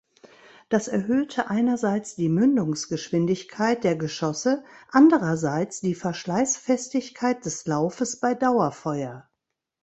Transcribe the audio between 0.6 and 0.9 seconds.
Das